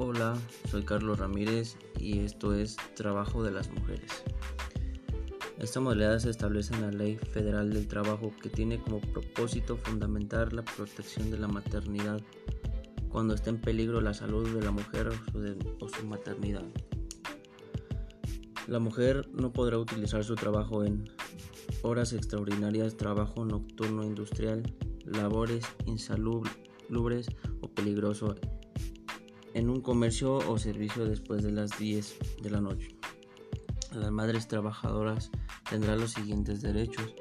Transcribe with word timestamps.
Hola, 0.00 0.38
soy 0.70 0.84
Carlos 0.84 1.18
Ramírez 1.18 1.76
y 1.98 2.20
esto 2.20 2.54
es 2.54 2.76
Trabajo 2.94 3.42
de 3.42 3.50
las 3.50 3.68
Mujeres. 3.68 4.22
Esta 5.58 5.80
modalidad 5.80 6.20
se 6.20 6.30
establece 6.30 6.72
en 6.74 6.82
la 6.82 6.92
Ley 6.92 7.16
Federal 7.16 7.72
del 7.72 7.88
Trabajo 7.88 8.32
que 8.40 8.48
tiene 8.48 8.80
como 8.80 9.00
propósito 9.00 9.76
fundamentar 9.76 10.52
la 10.52 10.64
protección 10.64 11.32
de 11.32 11.38
la 11.38 11.48
maternidad 11.48 12.20
cuando 13.08 13.34
esté 13.34 13.50
en 13.50 13.60
peligro 13.60 14.00
la 14.00 14.14
salud 14.14 14.48
de 14.48 14.64
la 14.64 14.70
mujer 14.70 15.08
o 15.80 15.88
su, 15.88 16.06
maternidad. 16.06 16.64
La 18.68 18.78
mujer 18.78 19.28
no 19.32 19.52
podrá 19.52 19.78
utilizar 19.78 20.22
su 20.22 20.36
trabajo 20.36 20.84
en 20.84 21.10
horas 21.82 22.12
extraordinarias, 22.12 22.96
trabajo 22.96 23.44
nocturno 23.44 24.04
industrial, 24.04 24.62
labores 25.04 25.64
insalubres 25.86 27.26
o 27.62 27.68
peligroso 27.68 28.36
en 29.58 29.70
un 29.70 29.80
comercio 29.80 30.36
o 30.36 30.56
servicio 30.56 31.04
después 31.04 31.42
de 31.42 31.50
las 31.50 31.76
10 31.80 32.18
de 32.42 32.50
la 32.50 32.60
noche. 32.60 32.96
Las 33.92 34.12
madres 34.12 34.46
trabajadoras 34.46 35.32
tendrán 35.68 35.98
los 35.98 36.12
siguientes 36.12 36.62
derechos. 36.62 37.12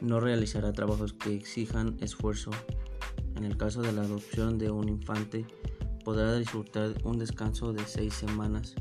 No 0.00 0.20
realizará 0.20 0.72
trabajos 0.72 1.14
que 1.14 1.34
exijan 1.34 1.96
esfuerzo. 2.00 2.52
En 3.34 3.42
el 3.42 3.56
caso 3.56 3.82
de 3.82 3.90
la 3.90 4.02
adopción 4.02 4.58
de 4.58 4.70
un 4.70 4.88
infante, 4.88 5.44
podrá 6.04 6.36
disfrutar 6.36 6.94
un 7.02 7.18
descanso 7.18 7.72
de 7.72 7.84
seis 7.84 8.14
semanas 8.14 8.76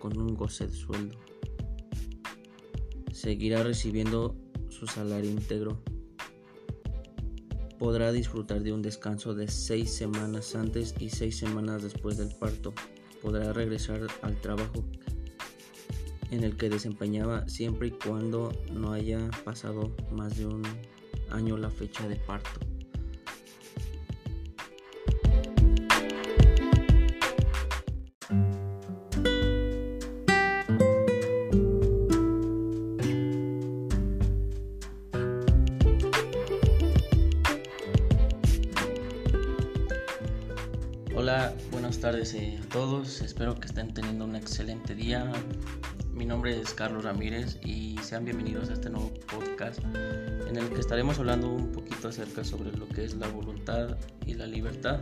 con 0.00 0.18
un 0.18 0.34
goce 0.34 0.66
de 0.66 0.74
sueldo. 0.74 1.16
Seguirá 3.12 3.62
recibiendo 3.62 4.34
su 4.68 4.88
salario 4.88 5.30
íntegro 5.30 5.80
podrá 7.80 8.12
disfrutar 8.12 8.60
de 8.60 8.74
un 8.74 8.82
descanso 8.82 9.34
de 9.34 9.48
seis 9.48 9.90
semanas 9.90 10.54
antes 10.54 10.94
y 11.00 11.08
seis 11.08 11.38
semanas 11.38 11.82
después 11.82 12.18
del 12.18 12.28
parto. 12.28 12.74
Podrá 13.22 13.54
regresar 13.54 14.06
al 14.20 14.38
trabajo 14.42 14.84
en 16.30 16.44
el 16.44 16.58
que 16.58 16.68
desempeñaba 16.68 17.48
siempre 17.48 17.88
y 17.88 17.92
cuando 17.92 18.52
no 18.70 18.92
haya 18.92 19.30
pasado 19.46 19.96
más 20.12 20.36
de 20.36 20.44
un 20.44 20.62
año 21.30 21.56
la 21.56 21.70
fecha 21.70 22.06
de 22.06 22.16
parto. 22.16 22.69
Hola, 41.16 41.52
buenas 41.72 41.98
tardes 41.98 42.34
eh, 42.34 42.60
a 42.62 42.68
todos. 42.68 43.20
Espero 43.20 43.56
que 43.56 43.66
estén 43.66 43.92
teniendo 43.92 44.24
un 44.24 44.36
excelente 44.36 44.94
día. 44.94 45.30
Mi 46.12 46.24
nombre 46.24 46.60
es 46.60 46.72
Carlos 46.72 47.02
Ramírez 47.02 47.58
y 47.64 47.98
sean 47.98 48.24
bienvenidos 48.24 48.70
a 48.70 48.74
este 48.74 48.90
nuevo 48.90 49.12
podcast 49.26 49.80
en 50.48 50.56
el 50.56 50.68
que 50.68 50.78
estaremos 50.78 51.18
hablando 51.18 51.50
un 51.50 51.72
poquito 51.72 52.08
acerca 52.08 52.44
sobre 52.44 52.70
lo 52.76 52.88
que 52.88 53.04
es 53.04 53.16
la 53.16 53.26
voluntad 53.26 53.98
y 54.24 54.34
la 54.34 54.46
libertad. 54.46 55.00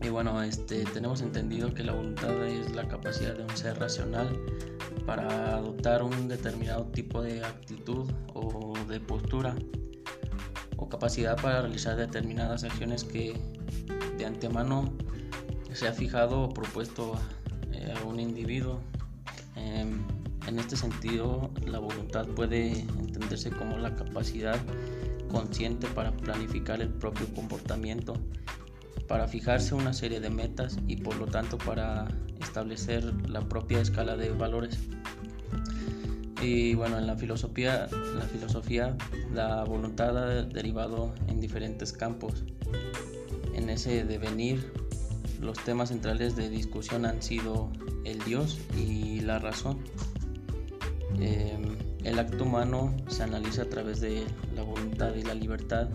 Y 0.00 0.10
bueno, 0.10 0.40
este, 0.42 0.84
tenemos 0.84 1.22
entendido 1.22 1.74
que 1.74 1.82
la 1.82 1.92
voluntad 1.92 2.46
es 2.46 2.72
la 2.72 2.86
capacidad 2.86 3.36
de 3.36 3.42
un 3.42 3.56
ser 3.56 3.80
racional 3.80 4.28
para 5.04 5.56
adoptar 5.56 6.04
un 6.04 6.28
determinado 6.28 6.84
tipo 6.86 7.20
de 7.20 7.44
actitud 7.44 8.08
o 8.32 8.74
de 8.88 9.00
postura 9.00 9.56
o 10.76 10.88
capacidad 10.88 11.36
para 11.40 11.62
realizar 11.62 11.96
determinadas 11.96 12.62
acciones 12.62 13.02
que 13.02 13.57
de 14.16 14.26
antemano 14.26 14.92
se 15.72 15.86
ha 15.86 15.92
fijado 15.92 16.42
o 16.42 16.48
propuesto 16.48 17.14
eh, 17.72 17.94
a 17.96 18.04
un 18.04 18.20
individuo. 18.20 18.80
Em, 19.56 20.02
en 20.46 20.58
este 20.58 20.76
sentido, 20.76 21.50
la 21.66 21.78
voluntad 21.78 22.26
puede 22.26 22.80
entenderse 22.80 23.50
como 23.50 23.76
la 23.78 23.94
capacidad 23.94 24.58
consciente 25.30 25.86
para 25.88 26.10
planificar 26.16 26.80
el 26.80 26.88
propio 26.88 27.26
comportamiento, 27.34 28.14
para 29.06 29.28
fijarse 29.28 29.74
una 29.74 29.92
serie 29.92 30.20
de 30.20 30.30
metas 30.30 30.78
y 30.86 30.96
por 30.96 31.16
lo 31.16 31.26
tanto 31.26 31.58
para 31.58 32.08
establecer 32.40 33.04
la 33.28 33.46
propia 33.48 33.80
escala 33.80 34.16
de 34.16 34.30
valores. 34.30 34.78
Y 36.40 36.74
bueno, 36.74 36.98
en 36.98 37.06
la 37.06 37.16
filosofía, 37.16 37.88
la 38.16 38.24
filosofía, 38.24 38.96
la 39.34 39.64
voluntad 39.64 40.16
ha 40.16 40.42
derivado 40.44 41.12
en 41.26 41.40
diferentes 41.40 41.92
campos 41.92 42.44
en 43.58 43.70
ese 43.70 44.04
devenir 44.04 44.72
los 45.40 45.58
temas 45.58 45.88
centrales 45.88 46.36
de 46.36 46.48
discusión 46.48 47.04
han 47.04 47.20
sido 47.22 47.70
el 48.04 48.18
Dios 48.24 48.58
y 48.76 49.20
la 49.20 49.38
razón. 49.40 49.78
Em, 51.20 51.76
el 52.04 52.18
acto 52.18 52.44
humano 52.44 52.96
se 53.08 53.24
analiza 53.24 53.62
a 53.62 53.68
través 53.68 54.00
de 54.00 54.24
la 54.54 54.62
voluntad 54.62 55.14
y 55.14 55.22
la 55.22 55.34
libertad. 55.34 55.88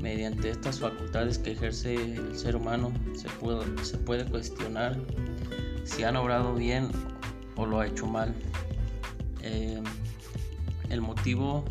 Mediante 0.00 0.50
estas 0.50 0.80
facultades 0.80 1.38
que 1.38 1.52
ejerce 1.52 1.94
el 1.94 2.36
ser 2.36 2.56
humano 2.56 2.92
se 3.14 3.28
puede, 3.98 4.24
cuestionar 4.26 4.98
si 5.84 6.04
han 6.04 6.16
obrado 6.16 6.54
bien 6.54 6.88
o 7.56 7.64
lo 7.64 7.80
ha 7.80 7.86
hecho 7.86 8.06
mal. 8.06 8.34
Em, 9.42 9.84
el 10.90 11.00
motivo 11.00 11.64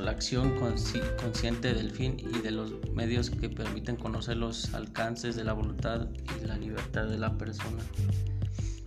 la 0.00 0.10
acción 0.10 0.54
consciente 0.56 1.74
del 1.74 1.90
fin 1.90 2.16
y 2.18 2.40
de 2.40 2.50
los 2.50 2.72
medios 2.94 3.30
que 3.30 3.48
permiten 3.48 3.96
conocer 3.96 4.36
los 4.36 4.74
alcances 4.74 5.36
de 5.36 5.44
la 5.44 5.52
voluntad 5.52 6.08
y 6.40 6.46
la 6.46 6.56
libertad 6.56 7.06
de 7.06 7.18
la 7.18 7.36
persona. 7.36 7.82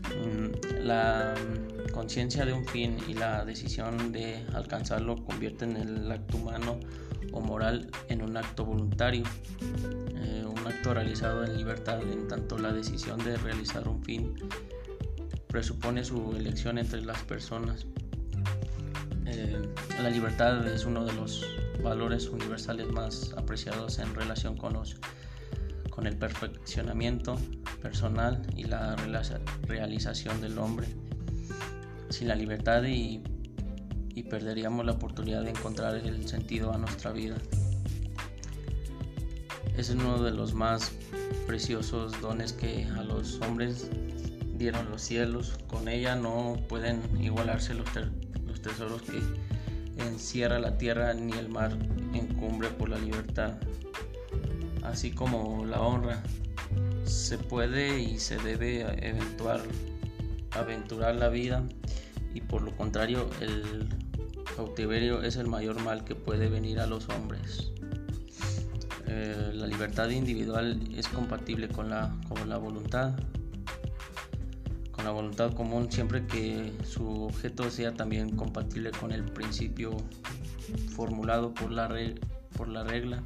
Mm, 0.09 0.85
la 0.85 1.35
conciencia 1.93 2.45
de 2.45 2.53
un 2.53 2.65
fin 2.65 2.97
y 3.07 3.13
la 3.13 3.45
decisión 3.45 4.11
de 4.11 4.45
alcanzarlo 4.53 5.17
convierten 5.23 5.77
el 5.77 6.11
acto 6.11 6.37
humano 6.37 6.79
o 7.31 7.41
moral 7.41 7.89
en 8.07 8.21
un 8.21 8.37
acto 8.37 8.65
voluntario, 8.65 9.23
eh, 10.15 10.43
un 10.45 10.67
acto 10.67 10.93
realizado 10.93 11.43
en 11.43 11.57
libertad, 11.57 12.01
en 12.01 12.27
tanto 12.27 12.57
la 12.57 12.73
decisión 12.73 13.19
de 13.19 13.37
realizar 13.37 13.87
un 13.87 14.03
fin 14.03 14.33
presupone 15.47 16.03
su 16.03 16.35
elección 16.35 16.77
entre 16.77 17.01
las 17.01 17.21
personas. 17.23 17.85
Eh, 19.31 19.61
la 20.01 20.09
libertad 20.09 20.67
es 20.67 20.85
uno 20.85 21.05
de 21.05 21.13
los 21.13 21.45
valores 21.83 22.27
universales 22.29 22.87
más 22.87 23.33
apreciados 23.37 23.99
en 23.99 24.15
relación 24.15 24.57
con, 24.57 24.73
los, 24.73 24.97
con 25.91 26.07
el 26.07 26.17
perfeccionamiento 26.17 27.37
personal 27.81 28.41
y 28.55 28.63
la 28.63 28.95
realización 29.67 30.41
del 30.41 30.57
hombre. 30.57 30.87
Sin 32.09 32.27
la 32.27 32.35
libertad 32.35 32.83
y, 32.85 33.21
y 34.15 34.23
perderíamos 34.23 34.83
la 34.85 34.93
oportunidad 34.93 35.43
de 35.43 35.51
encontrar 35.51 35.95
el 35.95 36.27
sentido 36.27 36.73
a 36.73 36.77
nuestra 36.79 37.11
vida. 37.11 37.35
Es 39.77 39.91
uno 39.91 40.23
de 40.23 40.31
los 40.31 40.55
más 40.55 40.91
preciosos 41.45 42.19
dones 42.19 42.51
que 42.51 42.85
a 42.97 43.03
los 43.03 43.39
hombres 43.41 43.91
dieron 44.55 44.89
los 44.89 45.03
cielos. 45.03 45.59
Con 45.67 45.87
ella 45.87 46.15
no 46.15 46.57
pueden 46.67 47.01
igualarse 47.21 47.75
los, 47.75 47.87
tesoros 48.61 49.01
que 49.03 49.19
encierra 50.03 50.59
la 50.59 50.77
tierra 50.77 51.13
ni 51.13 51.33
el 51.33 51.49
mar 51.49 51.77
encumbre 52.13 52.69
por 52.69 52.89
la 52.89 52.97
libertad, 52.97 53.53
así 54.83 55.11
como 55.11 55.65
la 55.65 55.81
honra. 55.81 56.23
Se 57.05 57.37
puede 57.37 57.99
y 57.99 58.19
se 58.19 58.37
debe 58.37 58.81
eventuar, 59.07 59.61
aventurar 60.51 61.15
la 61.15 61.29
vida 61.29 61.63
y 62.33 62.41
por 62.41 62.61
lo 62.61 62.75
contrario 62.75 63.29
el 63.41 63.87
cautiverio 64.55 65.23
es 65.23 65.35
el 65.35 65.47
mayor 65.47 65.81
mal 65.81 66.03
que 66.03 66.15
puede 66.15 66.49
venir 66.49 66.79
a 66.79 66.87
los 66.87 67.09
hombres. 67.09 67.71
Eh, 69.07 69.51
la 69.55 69.65
libertad 69.65 70.09
individual 70.09 70.79
es 70.95 71.07
compatible 71.07 71.67
con 71.67 71.89
la, 71.89 72.15
con 72.27 72.47
la 72.47 72.57
voluntad, 72.57 73.13
la 75.09 75.15
voluntad 75.15 75.53
común 75.53 75.91
siempre 75.91 76.27
que 76.27 76.71
su 76.83 77.23
objeto 77.23 77.71
sea 77.71 77.95
también 77.95 78.35
compatible 78.35 78.91
con 78.91 79.11
el 79.11 79.23
principio 79.23 79.97
formulado 80.95 81.51
por 81.51 81.71
la, 81.71 81.89
por 82.55 82.67
la 82.67 82.83
regla. 82.83 83.23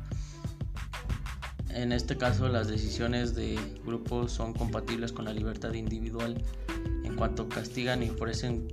En 1.68 1.91
este 1.91 2.15
caso 2.15 2.47
las 2.47 2.69
decisiones 2.69 3.35
de 3.35 3.59
grupo 3.85 4.30
son 4.30 4.53
compatibles 4.53 5.12
con 5.12 5.25
la 5.25 5.33
libertad 5.33 5.74
individual 5.74 6.41
en 7.03 7.18
cuanto 7.18 7.50
castigan 7.50 8.01
y 8.01 8.12
ofrecen 8.12 8.69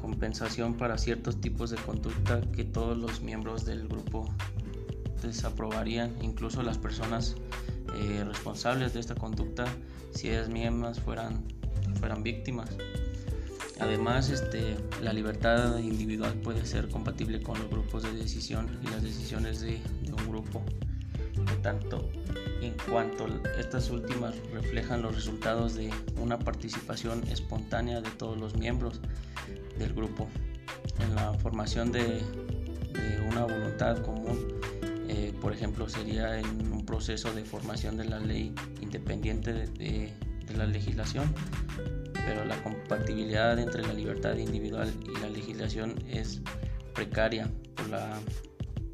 compensación 0.00 0.74
para 0.74 0.96
ciertos 0.98 1.40
tipos 1.40 1.70
de 1.70 1.78
conducta 1.78 2.42
que 2.52 2.62
todos 2.62 2.96
los 2.96 3.22
miembros 3.22 3.64
del 3.64 3.88
grupo 3.88 4.32
desaprobarían, 5.20 6.14
incluso 6.22 6.62
las 6.62 6.78
personas 6.78 7.34
eh, 7.96 8.22
responsables 8.24 8.94
de 8.94 9.00
esta 9.00 9.16
conducta, 9.16 9.64
si 10.12 10.28
ellas 10.28 10.48
mismas 10.48 11.00
fueran 11.00 11.42
fueran 11.94 12.22
víctimas. 12.22 12.70
Además, 13.80 14.30
este, 14.30 14.76
la 15.02 15.12
libertad 15.12 15.78
individual 15.78 16.34
puede 16.34 16.64
ser 16.64 16.88
compatible 16.88 17.42
con 17.42 17.58
los 17.58 17.68
grupos 17.68 18.04
de 18.04 18.12
decisión 18.12 18.78
y 18.82 18.86
las 18.86 19.02
decisiones 19.02 19.60
de, 19.60 19.80
un 20.10 20.28
grupo. 20.28 20.62
de 21.34 21.56
tanto 21.62 22.08
en 22.62 22.74
cuanto 22.88 23.26
estas 23.58 23.90
últimas 23.90 24.34
reflejan 24.52 25.02
los 25.02 25.14
resultados 25.14 25.74
de 25.74 25.90
una 26.16 26.38
participación 26.38 27.24
espontánea 27.28 28.00
de 28.00 28.10
todos 28.10 28.38
los 28.38 28.56
miembros 28.56 29.00
del 29.78 29.92
grupo 29.92 30.28
en 31.00 31.14
la 31.14 31.34
formación 31.34 31.92
de, 31.92 32.22
una 33.28 33.44
voluntad 33.44 33.98
común. 34.02 34.38
Eh, 35.08 35.32
por 35.40 35.52
ejemplo, 35.52 35.88
sería 35.88 36.38
en 36.38 36.72
un 36.72 36.86
proceso 36.86 37.32
de 37.32 37.44
formación 37.44 37.96
de 37.96 38.04
la 38.04 38.20
ley 38.20 38.54
independiente 38.80 39.52
de, 39.52 40.12
la 40.56 40.66
legislación, 40.66 41.32
pero 42.12 42.44
la 42.44 42.62
compatibilidad 42.62 43.58
entre 43.58 43.82
la 43.82 43.92
libertad 43.92 44.36
individual 44.36 44.92
y 45.04 45.20
la 45.20 45.28
legislación 45.28 45.94
es 46.08 46.40
precaria 46.94 47.50
por 47.74 47.88
la 47.88 48.18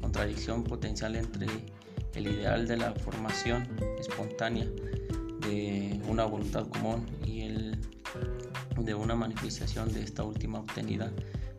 contradicción 0.01 0.63
potencial 0.63 1.15
entre 1.15 1.47
el 2.15 2.27
ideal 2.27 2.67
de 2.67 2.77
la 2.77 2.93
formación 2.93 3.67
espontánea 3.99 4.65
de 5.41 6.01
una 6.07 6.25
voluntad 6.25 6.67
común 6.67 7.05
y 7.25 7.41
el 7.41 7.77
de 8.77 8.93
una 8.93 9.15
manifestación 9.15 9.93
de 9.93 10.01
esta 10.03 10.23
última 10.23 10.59
obtenida 10.59 11.11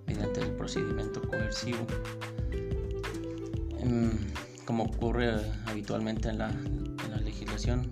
mediante 0.06 0.40
el 0.40 0.52
procedimiento 0.52 1.22
coercivo. 1.22 1.86
Em, 3.78 4.18
como 4.64 4.84
ocurre 4.84 5.34
habitualmente 5.66 6.28
en 6.28 6.38
la, 6.38 6.50
legislación, 7.24 7.90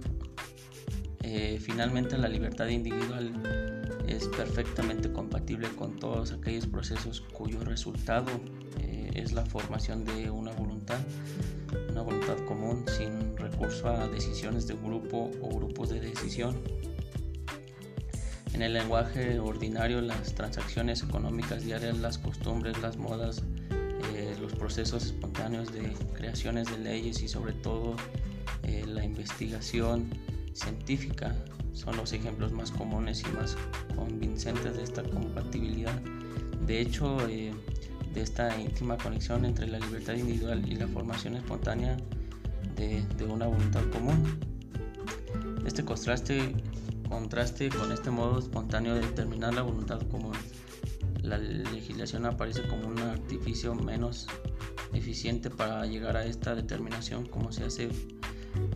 eh, 1.22 1.58
finalmente 1.60 2.16
la 2.16 2.28
libertad 2.28 2.68
individual 2.68 3.32
es 4.06 4.26
perfectamente 4.28 5.12
compatible 5.12 5.68
con 5.76 5.98
todos 5.98 6.32
aquellos 6.32 6.66
procesos 6.66 7.20
cuyo 7.20 7.60
resultado 7.60 8.30
eh, 8.80 9.10
es 9.14 9.32
la 9.32 9.44
formación 9.44 10.04
de 10.04 10.30
una 10.30 10.50
voluntad, 10.52 10.98
una 11.90 12.02
voluntad 12.02 12.36
común 12.46 12.84
sin 12.88 13.36
recurso 13.36 13.88
a 13.88 14.08
decisiones 14.08 14.66
de 14.66 14.74
grupo 14.74 15.30
o 15.40 15.48
grupos 15.48 15.90
de 15.90 16.00
decisión. 16.00 16.58
En 18.52 18.62
el 18.62 18.72
lenguaje 18.72 19.38
ordinario, 19.38 20.00
las 20.00 20.34
transacciones 20.34 21.02
económicas 21.02 21.64
diarias, 21.64 21.98
las 21.98 22.18
costumbres, 22.18 22.80
las 22.82 22.96
modas, 22.96 23.42
eh, 24.14 24.36
los 24.40 24.52
procesos 24.54 25.04
espontáneos 25.04 25.72
de 25.72 25.92
creaciones 26.14 26.70
de 26.70 26.78
leyes 26.78 27.22
y 27.22 27.28
sobre 27.28 27.52
todo 27.52 27.96
eh, 28.64 28.84
la 28.86 29.04
investigación 29.04 30.10
científica 30.60 31.34
son 31.72 31.96
los 31.96 32.12
ejemplos 32.12 32.52
más 32.52 32.70
comunes 32.70 33.22
y 33.22 33.32
más 33.36 33.56
convincentes 33.96 34.76
de 34.76 34.82
esta 34.82 35.02
compatibilidad. 35.02 36.00
De 36.66 36.80
hecho, 36.80 37.26
eh, 37.28 37.52
de 38.14 38.22
esta 38.22 38.58
íntima 38.60 38.96
conexión 38.98 39.44
entre 39.44 39.66
la 39.68 39.78
libertad 39.78 40.14
individual 40.14 40.62
y 40.66 40.74
la 40.76 40.88
formación 40.88 41.36
espontánea 41.36 41.96
de, 42.76 43.04
una 43.24 43.46
voluntad 43.46 43.82
común. 43.92 44.38
Este 45.66 45.84
contraste, 45.84 46.54
contraste 47.08 47.68
con 47.68 47.92
este 47.92 48.10
modo 48.10 48.38
espontáneo 48.38 48.94
de 48.94 49.00
determinar 49.02 49.54
la 49.54 49.62
voluntad 49.62 50.00
común. 50.08 50.32
La 51.22 51.36
legislación 51.36 52.24
aparece 52.26 52.66
como 52.66 52.88
un 52.88 52.98
artificio 52.98 53.74
menos 53.74 54.26
eficiente 54.94 55.50
para 55.50 55.84
llegar 55.86 56.16
a 56.16 56.24
esta 56.24 56.54
determinación 56.54 57.26
como 57.26 57.52
se 57.52 57.64
hace 57.64 57.90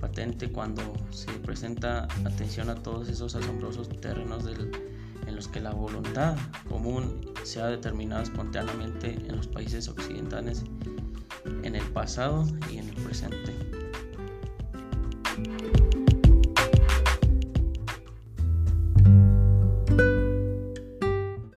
patente 0.00 0.50
cuando 0.50 0.82
se 1.10 1.30
presenta 1.32 2.04
atención 2.24 2.70
a 2.70 2.74
todos 2.74 3.08
esos 3.08 3.34
asombrosos 3.34 3.88
terrenos 4.00 4.44
en 5.26 5.36
los 5.36 5.48
que 5.48 5.60
la 5.60 5.72
voluntad 5.72 6.36
común 6.68 7.20
se 7.42 7.60
ha 7.60 7.66
determinado 7.66 8.22
espontáneamente 8.22 9.10
en 9.14 9.36
los 9.36 9.48
países 9.48 9.88
occidentales 9.88 10.64
en 11.62 11.74
el 11.74 11.84
pasado 11.92 12.46
y 12.70 12.78
en 12.78 12.88
el 12.88 12.94
presente. 12.94 13.83